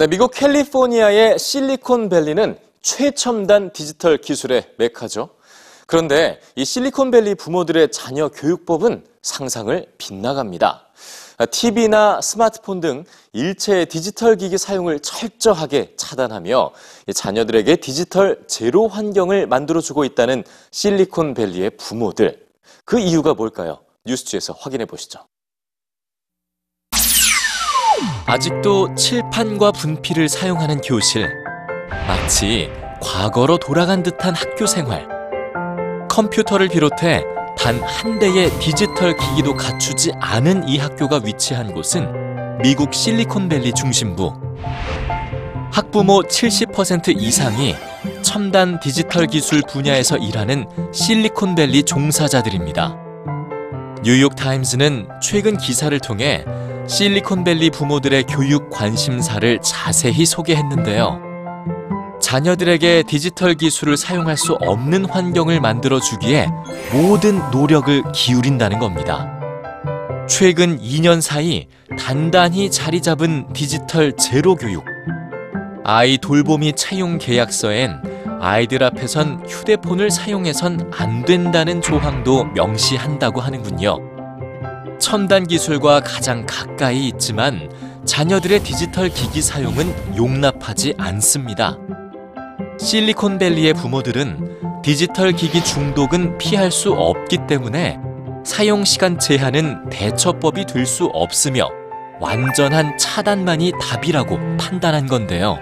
[0.00, 5.28] 네, 미국 캘리포니아의 실리콘밸리는 최첨단 디지털 기술의 메카죠.
[5.86, 10.86] 그런데 이 실리콘밸리 부모들의 자녀 교육법은 상상을 빗나갑니다.
[11.50, 16.70] TV나 스마트폰 등 일체의 디지털 기기 사용을 철저하게 차단하며
[17.14, 22.46] 자녀들에게 디지털 제로 환경을 만들어주고 있다는 실리콘밸리의 부모들.
[22.86, 23.80] 그 이유가 뭘까요?
[24.06, 25.20] 뉴스지에서 확인해 보시죠.
[28.30, 31.28] 아직도 칠판과 분필을 사용하는 교실.
[32.06, 35.08] 마치 과거로 돌아간 듯한 학교 생활.
[36.08, 37.24] 컴퓨터를 비롯해
[37.58, 44.32] 단 한 대의 디지털 기기도 갖추지 않은 이 학교가 위치한 곳은 미국 실리콘밸리 중심부.
[45.72, 47.74] 학부모 70% 이상이
[48.22, 52.96] 첨단 디지털 기술 분야에서 일하는 실리콘밸리 종사자들입니다.
[54.04, 56.44] 뉴욕타임즈는 최근 기사를 통해
[56.90, 61.20] 실리콘밸리 부모들의 교육 관심사를 자세히 소개했는데요.
[62.20, 66.48] 자녀들에게 디지털 기술을 사용할 수 없는 환경을 만들어 주기에
[66.92, 69.30] 모든 노력을 기울인다는 겁니다.
[70.28, 74.84] 최근 2년 사이 단단히 자리 잡은 디지털 제로 교육.
[75.84, 78.02] 아이 돌보미 채용 계약서엔
[78.40, 84.09] 아이들 앞에선 휴대폰을 사용해선 안 된다는 조항도 명시한다고 하는군요.
[85.00, 87.70] 첨단 기술과 가장 가까이 있지만
[88.04, 91.78] 자녀들의 디지털 기기 사용은 용납하지 않습니다.
[92.78, 97.98] 실리콘밸리의 부모들은 디지털 기기 중독은 피할 수 없기 때문에
[98.44, 101.68] 사용 시간 제한은 대처법이 될 수 없으며
[102.20, 105.58] 완전한 차단만이 답이라고 판단한 건데요.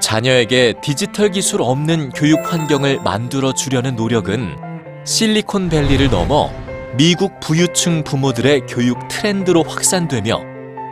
[0.00, 4.56] 자녀에게 디지털 기술 없는 교육 환경을 만들어 주려는 노력은
[5.04, 6.50] 실리콘밸리를 넘어
[6.96, 10.40] 미국 부유층 부모들의 교육 트렌드로 확산되며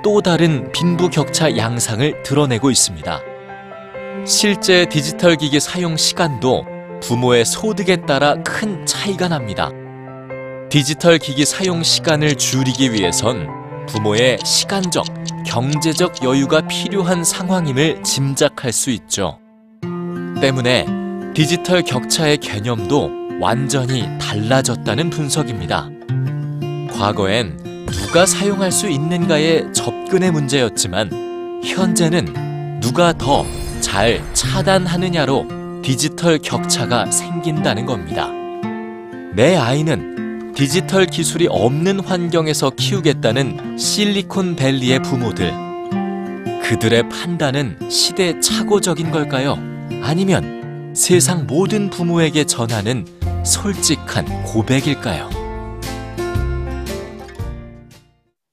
[0.04, 3.20] 또 다른 빈부 격차 양상을 드러내고 있습니다.
[4.24, 6.64] 실제 디지털 기기 사용 시간도
[7.02, 9.70] 부모의 소득에 따라 큰 차이가 납니다.
[10.68, 13.48] 디지털 기기 사용 시간을 줄이기 위해선
[13.88, 15.04] 부모의 시간적,
[15.44, 19.40] 경제적 여유가 필요한 상황임을 짐작할 수 있죠.
[20.40, 20.86] 때문에
[21.34, 25.88] 디지털 격차의 개념도 완전히 달라졌다는 분석입니다.
[26.92, 33.44] 과거엔 누가 사용할 수 있는가의 접근의 문제였지만 현재는 누가 더
[33.80, 35.46] 잘 차단하느냐로
[35.82, 38.28] 디지털 격차가 생긴다는 겁니다.
[39.34, 45.52] 내 아이는 디지털 기술이 없는 환경에서 키우겠다는 실리콘밸리의 부모들.
[46.62, 49.56] 그들의 판단은 시대착오적인 걸까요?
[50.02, 53.06] 아니면 세상 모든 부모에게 전하는
[53.44, 55.37] 솔직한 고백일까요?